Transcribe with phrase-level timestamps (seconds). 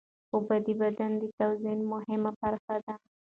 [0.33, 2.93] اوبه د بدن د توازن مهمه برخه ده.